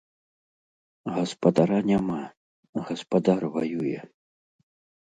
[1.17, 2.17] Гаспадара няма,
[2.89, 3.97] гаспадар ваюе.